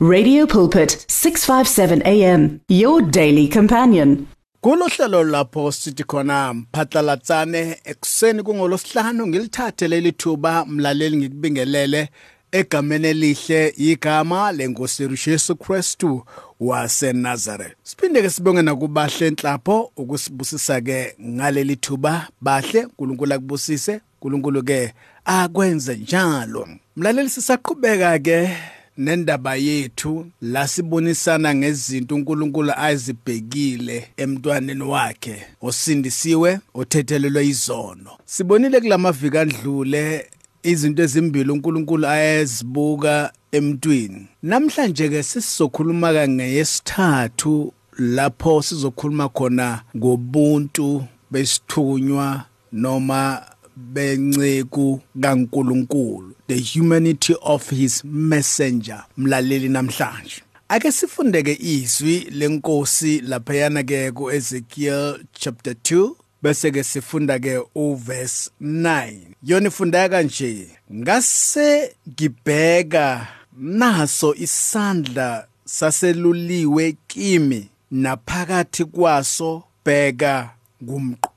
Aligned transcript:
Radio 0.00 0.46
Pulpit 0.46 1.04
657 1.08 2.02
AM 2.06 2.60
your 2.68 3.02
daily 3.02 3.48
companion. 3.48 4.28
Kulohlelo 4.62 5.24
lapho 5.24 5.72
sithi 5.72 6.04
khona 6.04 6.54
mphatlalatsane 6.54 7.80
ekseni 7.84 8.42
kungolosihlanu 8.42 9.26
ngilithathe 9.26 9.88
leli 9.88 10.12
thuba 10.12 10.64
mlaleli 10.64 11.16
ngikubingelele 11.16 12.08
egameni 12.52 13.08
elihle 13.08 13.74
igama 13.76 14.52
lenkosi 14.52 15.08
Jesu 15.26 15.56
Kristu 15.56 16.24
waseNazareth. 16.60 17.74
Siphinde 17.82 18.22
ke 18.22 18.30
sibonge 18.30 18.62
nakubahle 18.62 19.26
enhlapho 19.26 19.92
ukusibusisa 19.96 20.80
ke 20.80 21.14
ngaleli 21.20 21.76
thuba 21.76 22.28
bahle 22.40 22.84
uNkulunkulu 22.84 23.34
akubusise 23.34 24.00
uNkulunkulu 24.14 24.62
ke 24.62 24.94
akwenze 25.24 25.96
njalo. 25.96 26.68
Mlaleli 26.96 27.30
sisaqhubeka 27.30 28.18
ke 28.18 28.50
nendaba 28.98 29.56
yethu 29.56 30.26
la 30.42 30.68
sibonisana 30.68 31.54
ngezinto 31.54 32.14
uNkulunkulu 32.14 32.72
azibhekile 32.76 34.08
emntwaneni 34.16 34.82
wakhe 34.82 35.42
osindisiwe 35.62 36.58
othethelelwe 36.74 37.46
izono. 37.46 38.10
Sibonile 38.24 38.80
kulamaviki 38.80 39.38
adlule 39.38 40.26
izinto 40.62 41.02
ezimbili 41.02 41.50
uNkulunkulu 41.50 42.06
ayazibuka 42.06 43.32
emntwini. 43.52 44.26
Namhlanje 44.42 45.08
ke 45.08 45.22
sisizokhuluma 45.22 46.12
ka 46.12 46.28
ngeyesithathu 46.28 47.72
lapho 47.98 48.62
sizokhuluma 48.62 49.28
khona 49.28 49.82
ngobuntu 49.96 51.04
besithunywa 51.30 52.44
noma 52.72 53.42
benceku 53.76 55.00
kaNkuluNkulu. 55.20 56.34
The 56.48 56.56
humanity 56.56 57.34
of 57.42 57.70
his 57.70 58.04
messenger 58.04 59.04
mlaleli 59.16 59.68
namhlanje. 59.68 60.42
Ake 60.68 60.92
sifundeke 60.92 61.58
izwi 61.60 62.26
lenkosi 62.30 63.20
laphayana 63.20 63.82
ke 63.82 64.12
kuEzekiel 64.12 65.20
chapter 65.32 65.72
2 65.72 66.14
bese 66.42 66.70
ke 66.70 66.84
sifunda 66.84 67.38
ke 67.38 67.58
uverse 67.74 68.50
9 68.62 69.12
yona 69.42 69.68
ifunda 69.68 70.08
kanje 70.08 70.68
ngase 70.92 71.94
ngibheka 72.08 73.26
naso 73.58 74.34
isandla 74.34 75.46
saseluliwe 75.64 76.96
kimi 77.06 77.68
naphakathi 77.90 78.84
kwaso 78.84 79.62
bheka 79.84 80.50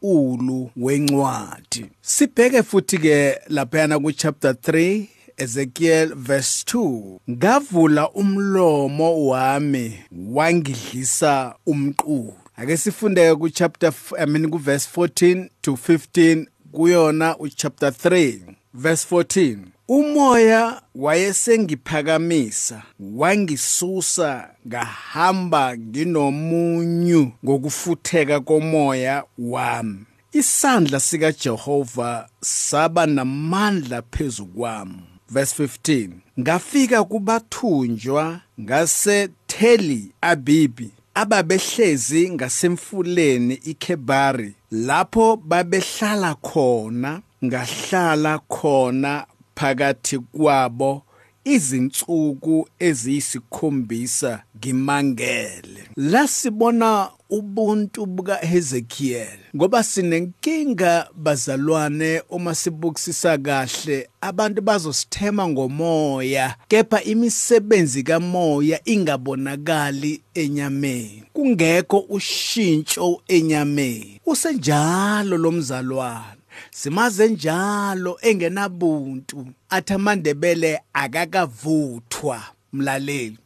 ngumqulu 0.02 0.72
wencwadi. 0.78 1.86
Sibheke 2.02 2.64
futhi 2.64 2.98
ke 2.98 3.40
laphana 3.50 4.00
ku 4.00 4.12
chapter 4.12 4.52
3 4.52 5.08
Ezekiel 5.38 6.14
verse 6.16 6.64
2 6.66 7.20
ngavula 7.30 8.10
umlomo 8.12 9.28
wami 9.28 10.00
wangidlisa 10.12 11.56
umqulu. 11.66 12.34
Ake 12.58 12.78
sifunde 12.78 13.36
ku 13.36 13.50
chapter 13.50 13.94
I 14.20 14.26
mean 14.26 14.50
ku 14.52 14.58
verse 14.58 14.88
14 14.88 15.50
to 15.62 15.74
15 15.74 16.48
kuyona 16.72 17.36
u 17.40 17.50
chapter 17.50 17.90
3 17.90 18.61
verse 18.74 19.16
14 19.16 19.58
umoya 19.88 20.82
wayesengiphakamisa 20.96 22.84
wangisusa 23.00 24.50
ngahamba 24.68 25.78
nginomunyu 25.78 27.32
ngokufutheka 27.46 28.40
komoya 28.40 29.24
wami. 29.38 30.00
Isandla 30.32 31.00
sika 31.00 31.32
Jehova 31.32 32.30
saba 32.42 33.06
namandla 33.06 34.02
phezukwami 34.02 35.02
verse 35.30 35.64
15 35.64 36.10
ngafika 36.40 37.04
kubathunjwa 37.04 38.42
ngase 38.62 39.30
Teli 39.48 40.12
Abibi 40.22 40.92
ababehlezi 41.14 42.32
ngasemfuleni 42.32 43.54
iKebari 43.54 44.54
lapho 44.72 45.36
babehlala 45.36 46.36
khona. 46.36 47.22
Ngahlala 47.46 48.40
khona 48.40 49.26
phakathi 49.56 50.20
kwabo 50.20 51.04
izinsuku 51.44 52.68
eziyisikhombisa 52.80 54.44
ngimangele. 54.58 55.84
Lasibona 55.96 57.10
ubuntu 57.30 58.06
buka 58.06 58.36
Hezekiel 58.36 59.40
ngoba 59.56 59.84
sinenkinga 59.84 61.08
bazalwane 61.16 62.22
uma 62.30 62.56
sibukisisa 62.56 63.38
kahle 63.38 64.10
abantu 64.22 64.62
bazosithema 64.62 65.48
ngomoya 65.48 66.56
kepha 66.68 67.04
imisebenzi 67.04 68.04
kamoya 68.04 68.80
ingabonakali 68.86 70.22
enyameni. 70.34 71.24
Kungekho 71.34 72.00
ushintsho 72.10 73.22
enyameni. 73.28 74.22
Usenjalo 74.26 75.38
lomzalwane 75.38 76.41
simaze 76.72 77.28
njalo 77.28 78.18
engenabuntu. 78.22 79.48
Athi 79.70 79.94
amandebele 79.94 80.82
akakavuthwa 80.94 82.44
mlaleli. 82.74 83.38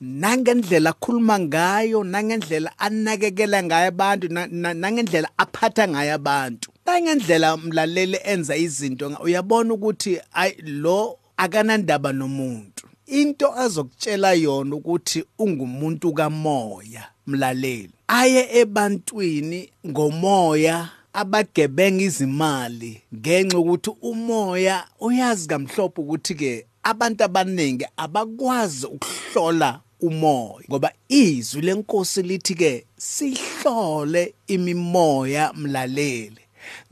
Nangendlela 0.00 0.90
akhuluma 0.90 1.38
ngayo 1.38 2.04
nangendlela 2.04 2.78
anakekela 2.78 3.62
ngayo 3.62 3.88
abantu 3.88 4.28
nangendlela 4.74 5.28
aphatha 5.36 5.88
ngayo 5.88 6.14
abantu. 6.14 6.70
Nangendlela 6.86 7.56
mlaleli 7.56 8.18
enza 8.24 8.56
izinto 8.56 9.16
uyabona 9.24 9.74
ukuthi 9.74 10.20
ay 10.32 10.52
lo 10.62 11.18
akanandaba 11.36 12.12
nomuntu. 12.12 12.86
Into 13.06 13.52
azokutshela 13.52 14.32
yona 14.32 14.76
ukuthi 14.76 15.24
ungumuntu 15.38 16.12
kamoya 16.12 17.04
mlaleli. 17.26 17.90
Aye 18.08 18.48
ebantwini 18.60 19.70
ngomoya 19.86 20.88
abagebenga 21.14 22.02
izimali 22.04 23.02
ngenxa 23.14 23.58
ukuthi 23.58 23.90
umoya 24.10 24.76
uyazi 25.00 25.48
kamhlophe 25.48 26.00
ukuthi 26.02 26.34
ke 26.34 26.52
abantu 26.82 27.24
abaningi 27.24 27.86
abakwazi 27.96 28.86
ukuhlola 28.86 29.80
umoya 30.00 30.66
ngoba 30.68 30.92
izwi 31.08 31.60
lenkosi 31.62 32.22
lithi 32.22 32.54
ke 32.54 32.86
sihlole 32.98 34.34
imimoya 34.46 35.52
mlaleli. 35.52 36.42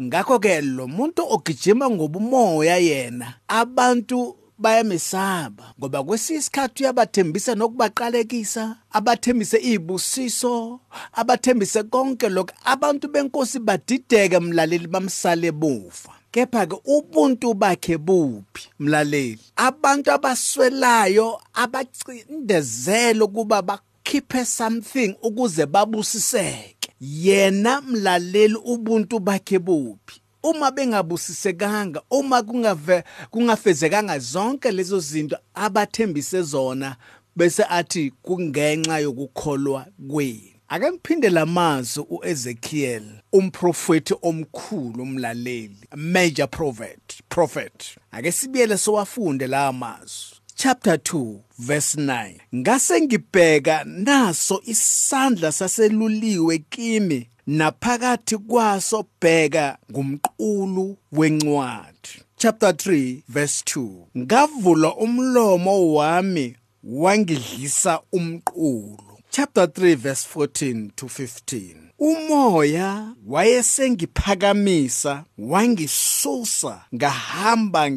Ngakho 0.03 0.39
ke 0.39 0.61
lo 0.61 0.87
muntu 0.87 1.23
ogijima 1.29 1.91
ngobumoya 1.91 2.77
yena 2.77 3.35
abantu 3.49 4.37
bayamesaba 4.63 5.65
ngoba 5.79 5.99
kwesinye 6.07 6.39
isikhathi 6.39 6.83
uyabathembisa 6.83 7.55
nokubaqalekisa 7.55 8.77
abathembise 8.93 9.59
izibusiso 9.59 10.81
abathembise 11.21 11.83
konke 11.83 12.29
lokho 12.29 12.55
abantu 12.65 13.09
benkosi 13.09 13.59
badideke 13.59 14.39
mlaleli 14.41 14.87
bamsale 14.87 15.53
bufa. 15.53 16.13
Kepha 16.33 16.67
ke 16.67 16.77
ubuntu 16.85 17.55
bakhe 17.55 17.99
buphi 17.99 18.69
mlaleli? 18.79 19.39
Abantu 19.57 20.13
abaswelayo 20.13 21.41
abacindezelo 21.55 23.29
kuba 23.29 23.63
bakhiphe 23.63 24.45
something 24.45 25.15
ukuze 25.23 25.67
babusiseke. 25.67 26.89
Yena 27.01 27.81
mlaleli 27.81 28.57
ubuntu 28.65 29.19
bakhe 29.21 29.59
buphi? 29.59 30.22
Uma 30.43 30.71
bengabusisekanga 30.71 32.03
uma 32.11 32.43
kungave 32.43 33.05
kungafezekanga 33.31 34.19
zonke 34.19 34.71
lezo 34.71 35.01
zinto 35.01 35.39
abathembise 35.55 36.43
zona 36.43 36.97
bese 37.37 37.65
athi 37.69 38.13
kungenxa 38.23 38.99
yokukholwa 38.99 39.87
kwenu. 40.09 40.53
Ake 40.69 40.93
ngiphinde 40.93 41.31
lamazwi 41.31 42.05
uEzekiel 42.11 43.03
umprofeti 43.33 44.15
omkhulu 44.23 45.03
umlaleli 45.03 45.89
major 45.97 46.49
prophet 46.51 47.23
prophet. 47.29 47.97
Ake 48.11 48.33
sibiyele 48.33 48.79
sowafunde 48.79 49.47
la 49.47 49.73
mazwi 49.73 50.42
chapter 50.63 50.97
2 50.97 51.41
verse 51.59 51.97
9 51.97 52.41
ngase 52.55 53.01
ngibheka 53.01 53.85
naso 53.85 54.63
isandla 54.65 55.53
saseluliwe 55.53 56.59
kimi 56.59 57.29
naphakathi 57.47 58.37
kwaso 58.39 59.07
bheka 59.21 59.79
ngumqulu 59.91 60.97
wencwadi. 61.13 62.23
Chapter 62.37 62.71
3 62.71 63.23
verse 63.29 63.63
2 63.67 63.91
ngavula 64.19 64.95
umlomo 64.95 65.95
wami 65.95 66.57
wangidlisa 66.85 68.01
umqulu. 68.13 69.19
Chapter 69.31 69.65
3 69.65 69.97
verse 69.97 70.29
14 70.35 70.91
to 70.97 71.07
15 71.07 71.83
umoya 72.03 73.15
wayesengiphakamisa 73.27 75.25
wangisusa 75.39 76.81
ngahamba 76.95 77.91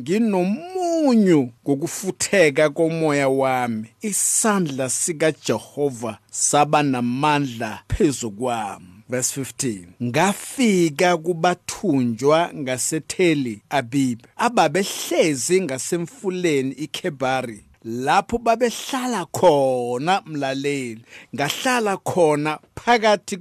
nginomunyu 1.13 1.50
ngokufutheka 1.68 2.69
komoya 2.69 3.30
wami. 3.30 3.88
Isandla 4.02 4.90
sika 4.90 5.31
Jehova 5.31 6.18
saba 6.31 6.84
namandla 6.84 7.80
phezukwami 7.88 8.86
verse 9.10 9.42
15 9.42 9.86
ngafika 10.04 11.18
kubathunjwa 11.18 12.52
ngasetheli 12.56 13.62
abibi 13.69 14.24
ababehlezi 14.36 15.62
ngasemfuleni 15.62 16.72
iKebari 16.72 17.63
lapho 17.84 18.38
babehlala 18.38 19.25
khona 19.25 20.22
mlaleli. 20.25 21.01
Ngahlala 21.36 21.98
khona 21.98 22.60
phakathi 22.75 23.38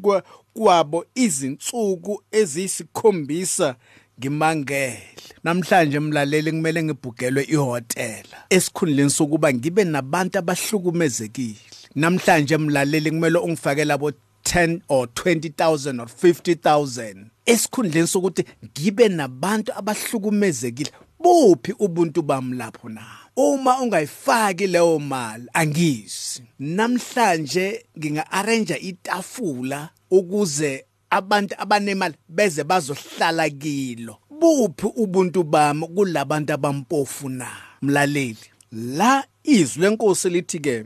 kwabo 0.55 1.05
izinsuku 1.15 2.23
eziyisikhombisa 2.33 3.77
ngimangele. 4.19 5.03
Namhlanje 5.45 6.01
mlaleli 6.01 6.51
kumele 6.51 6.83
ngibhugelwe 6.83 7.43
ihotela. 7.45 8.39
Esikhundleni 8.51 9.11
sokuba 9.11 9.53
ngibe 9.53 9.85
nabantu 9.85 10.39
abahlukumezekile. 10.39 11.57
Namhlanje 11.95 12.57
mlaleli 12.57 13.11
kumele 13.11 13.39
ungifake 13.39 13.85
labo 13.85 14.13
10 14.45 14.81
or 14.89 15.07
20000 15.07 16.01
or 16.01 16.07
50000 16.07 17.25
esikhundleni 17.47 18.07
sokuthi 18.07 18.45
ngibe 18.65 19.09
nabantu 19.09 19.73
abahlukumezekile 19.77 20.91
buphi 21.21 21.75
ubuntu 21.79 22.23
bami 22.23 22.57
lapho 22.57 22.89
na? 22.89 23.03
Uma 23.37 23.81
ungayifaki 23.81 24.67
leyo 24.67 24.99
mali 24.99 25.47
angisi. 25.53 26.43
Namhlanje 26.59 27.85
nginga-arrange 27.99 28.75
itafula 28.75 29.89
ukuze 30.11 30.85
abantu 31.15 31.55
abanemali 31.59 32.15
beze 32.29 32.65
bazohlala 32.65 33.51
kilo. 33.51 34.17
Buphi 34.41 34.87
ubuntu 34.97 35.43
bami 35.43 35.87
kulabantu 35.95 36.53
abampofu 36.53 37.29
na? 37.29 37.49
Mlaleli 37.83 38.47
la 38.73 39.25
izwi 39.45 39.83
lenkosi 39.83 40.29
lithi 40.31 40.59
ke 40.59 40.85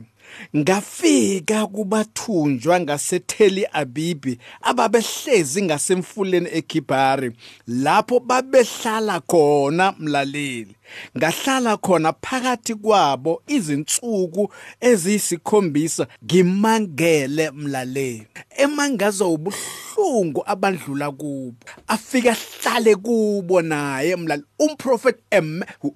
ngafika 0.55 1.67
kubathunjwa 1.67 2.79
ngaseTheli 2.79 3.67
Abibi 3.71 4.39
ababehlezi 4.61 5.61
ngasemfuleni 5.61 6.49
eKibhari 6.51 7.31
lapho 7.67 8.19
babehlala 8.19 9.19
khona 9.19 9.93
mlaleli. 9.99 10.75
Ngahlala 11.17 11.77
khona 11.77 12.13
phakathi 12.13 12.75
kwabo 12.75 13.41
izinsuku 13.47 14.53
eziyisikhombisa 14.81 16.07
ngimangele 16.25 17.51
mlaleli. 17.51 18.27
Emangazo 18.57 19.33
ubuhlungu 19.33 19.88
abandlula 20.45 21.11
kubo 21.11 21.55
afika 21.87 22.35
hlale 22.63 22.95
kubo 22.95 23.61
naye 23.61 24.15
mlaleli. 24.15 24.47
Umprofet 24.59 25.17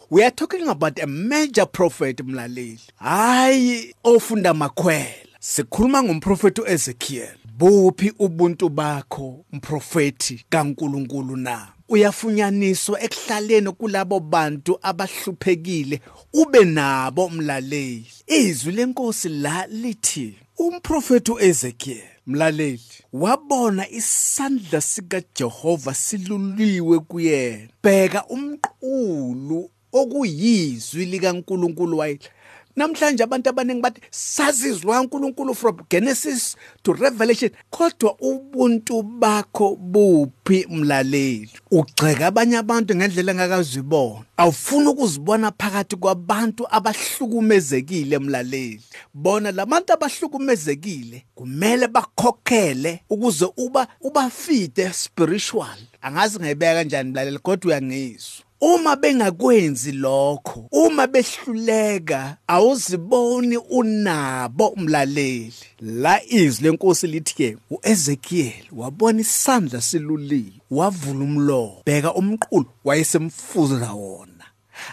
we 0.10 0.24
are 0.24 0.32
talking 0.32 0.68
about 0.68 1.00
a 1.00 1.08
major 1.08 1.66
prophet 1.66 2.20
mlaleli. 2.24 2.80
Hayi 2.96 3.96
ofunda 4.04 4.54
makhwela 4.54 5.06
sikhuluma 5.40 6.04
ngomprofeti 6.04 6.62
uEzekiel. 6.62 7.36
Buphi 7.58 8.14
ubuntu 8.20 8.70
bakho 8.70 9.46
mprofeti 9.52 10.46
kaNkuluNkulu 10.50 11.36
na? 11.36 11.68
Uyafunyaniswa 11.90 13.02
ekuhlaleni 13.02 13.72
kulabo 13.72 14.20
bantu 14.20 14.80
abahluphekile 14.82 16.02
ube 16.34 16.66
nabo 16.66 17.30
mlaleli. 17.30 18.08
Izwi 18.28 18.72
lenkosi 18.72 19.30
la 19.30 19.68
lithi 19.68 20.36
umprofeti 20.58 21.32
uEzekiel 21.32 22.04
mlaleli 22.28 22.82
wabona 23.14 23.90
isandla 23.90 24.82
sikaJehova 24.82 25.94
siluliwe 25.94 27.00
kuyena. 27.00 27.68
Bheka 27.84 28.26
umqulu 28.28 29.70
okuyizwi 29.92 31.06
likaNkuluNkulu 31.06 31.98
wayile 31.98 32.30
namhlanje 32.76 33.24
abantu 33.24 33.50
abaningi 33.50 33.82
bathi 33.82 34.02
sazizwa 34.12 35.02
uNkulunkulu 35.02 35.56
from 35.56 35.78
Genesis 35.90 36.56
to 36.84 36.94
Revelation 36.94 37.52
kodwa 37.70 38.16
ubuntu 38.20 39.04
bakho 39.04 39.76
buphi 39.76 40.66
mlaleli? 40.70 41.50
Ugceka 41.72 42.28
abanye 42.28 42.58
abantu 42.58 42.96
ngendlela 42.96 43.32
engakazibona. 43.32 44.26
Awufuni 44.38 44.88
ukuzibona 44.88 45.52
phakathi 45.52 45.96
kwabantu 45.96 46.68
abahlukumezekile 46.70 48.20
mlaleli. 48.20 48.82
Bona 49.14 49.52
labantu 49.52 49.94
abahlukumezekile 49.94 51.26
kumele 51.36 51.88
bakhokhele 51.88 53.00
ukuze 53.10 53.46
uba 53.58 53.88
ubafide 54.02 54.94
spiritual. 54.94 55.78
Angazi 56.02 56.40
ngayibeka 56.40 56.74
kanjani 56.74 57.10
mlaleli 57.12 57.40
kodwa 57.40 57.68
uyangizwa. 57.68 58.46
Uma 58.66 58.96
bengakwenzi 58.96 59.92
lokho 59.92 60.68
uma 60.72 61.08
behluleka 61.08 62.38
awuziboni 62.48 63.58
unabo 63.58 64.68
umlaleli 64.68 65.54
la 65.82 66.24
izwi 66.24 66.64
lenkosi 66.64 67.08
lithi 67.08 67.36
ke 67.36 67.58
uEzekiel 67.70 68.64
wabona 68.72 69.22
isandla 69.22 69.82
siluliwe 69.82 70.54
wavula 70.72 71.24
umlomo 71.24 71.82
bheka 71.86 72.14
umqulu 72.14 72.66
wayesemfuza 72.84 73.94
wona. 73.94 74.46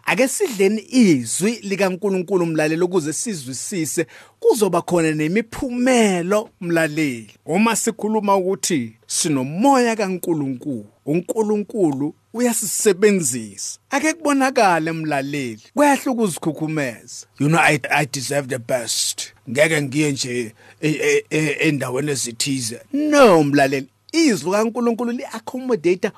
Ake 0.05 0.29
sidleni 0.29 0.87
izwi 0.91 1.53
likaNkuluNkulu 1.63 2.45
umlaleli 2.45 2.83
ukuze 2.83 3.13
sizwisise 3.13 4.07
kuzoba 4.41 4.83
khona 4.83 5.13
nemiphumelo 5.13 6.49
umlaleli 6.61 7.31
uma 7.47 7.77
sikhuluma 7.77 8.37
ukuthi 8.37 8.93
sinomoya 9.07 9.97
kaNkuluNkulu 9.97 10.87
uNkulunkulu 11.07 12.15
uyasisebenzisa. 12.35 13.79
Ake 13.91 14.13
kubonakale 14.13 14.93
mlaleli 14.93 15.63
kuyahle 15.75 16.11
ukuzikhukhumeza 16.11 17.27
you 17.39 17.49
know 17.49 17.61
i, 17.61 17.81
I 17.91 18.07
deserve 18.07 18.49
the 18.49 18.59
best. 18.59 19.33
Ngeke 19.51 19.83
ngiye 19.83 20.13
nje 20.13 20.55
e, 20.81 21.25
e, 21.31 21.57
endaweni 21.61 22.11
ezithize. 22.11 22.81
No 22.93 23.43
mlaleli 23.45 23.89
izwi 24.13 24.51
kaNkuluNkulu 24.51 25.13
liaccommodate 25.13 26.11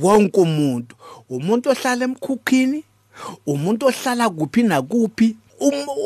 wonke 0.00 0.40
umuntu. 0.40 0.96
Umuntu 1.30 1.70
ohlala 1.70 2.04
emkhukhini 2.04 2.84
umuntu 3.46 3.86
ohlala 3.86 4.30
kuphi 4.30 4.62
nakuphi. 4.62 5.36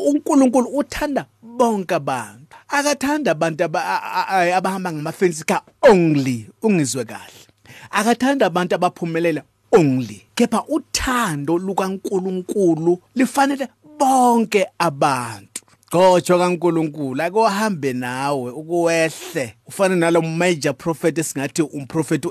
uNkulunkulu 0.06 0.68
uthanda 0.68 1.26
bonke 1.42 1.94
abantu. 1.94 2.56
Akathanda 2.68 3.30
abantu 3.30 3.64
abahamba 3.64 4.92
ngamafensi 4.92 5.44
ka 5.44 5.62
only 5.82 6.46
ungizwe 6.62 7.04
kahle. 7.04 7.45
Akathanda 7.90 8.46
abantu 8.46 8.74
abaphumelela 8.74 9.42
only 9.72 10.26
kepha 10.34 10.64
uthando 10.68 11.58
lukaNkuluNkulu 11.58 12.98
lifanele 13.14 13.68
bonke 13.98 14.66
abantu. 14.78 15.62
Gotsho 15.90 16.38
kaNkuluNkulu 16.38 17.22
akohambe 17.22 17.92
nawe 17.92 18.50
ukuwehle. 18.50 19.54
Ufana 19.66 19.96
nalo 19.96 20.22
major 20.22 20.74
prophet 20.74 21.18
esingathi 21.18 21.62
umprofeti 21.62 22.28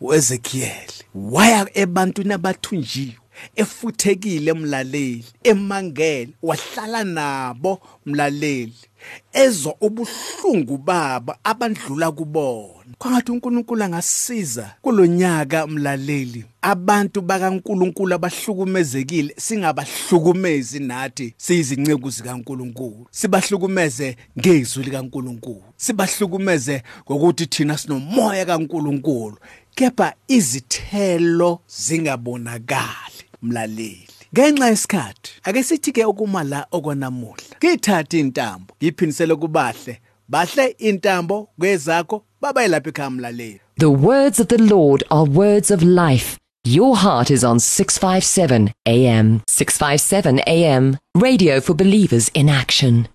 uEzekiel 0.00 0.90
waya 1.14 1.66
ebantwini 1.74 2.32
abathunjiwe. 2.32 3.14
Efuthekile 3.56 4.52
mlaleli 4.52 5.24
emangele 5.44 6.32
wahlala 6.42 7.04
nabo 7.04 7.80
mlaleli 8.06 8.74
ezwa 9.32 9.74
ubuhlungu 9.80 10.78
baba 10.78 11.38
abandlula 11.44 12.12
kubona. 12.12 12.94
Kwangathi 12.98 13.32
uNkulunkulu 13.32 13.84
angasiza 13.84 14.74
kulonyaka 14.82 15.66
mlaleli 15.66 16.44
abantu 16.62 17.20
bakaNkulunkulu 17.22 18.14
abahlukumezekile 18.14 19.34
singabahlukumezi 19.38 20.78
nathi 20.80 21.34
siyizinceku 21.36 22.10
zikaNkulunkulu. 22.10 23.06
Sibahlukumeze 23.10 24.16
ngezwi 24.38 24.84
likaNkulunkulu. 24.84 25.62
Sibahlukumeze 25.76 26.82
ngokuthi 27.06 27.46
thina 27.46 27.78
sinomoya 27.78 28.46
kaNkulunkulu 28.46 29.36
kepha 29.74 30.14
izithelo 30.28 31.60
zingabonakali. 31.68 33.09
Mlaleli. 33.42 34.08
Ngenxa 34.34 34.66
yesikhathi 34.66 35.30
ake 35.44 35.62
sithi 35.62 35.92
ke 35.92 36.04
ukuma 36.04 36.44
la 36.44 36.66
okwanamuhla 36.72 37.56
ngithatha 37.64 38.18
intambo 38.18 38.74
ngiphinisele 38.82 39.36
kubahle 39.36 40.00
bahle 40.28 40.66
intambo 40.78 41.48
kwezakho 41.58 42.24
babayelapha 42.40 42.88
ekhaya 42.88 43.10
mlaleli. 43.10 43.60
The 43.78 43.90
words 43.90 44.40
of 44.40 44.48
the 44.48 44.58
Lord 44.58 45.04
are 45.10 45.24
words 45.24 45.70
of 45.70 45.82
life. 45.82 46.38
Your 46.64 46.96
heart 46.96 47.30
is 47.30 47.42
on 47.42 47.58
657 47.58 48.72
AM 48.86 49.40
657 49.48 50.40
AM 50.46 50.98
radio 51.14 51.60
for 51.60 51.74
believers 51.74 52.30
in 52.34 52.48
action 52.48 53.08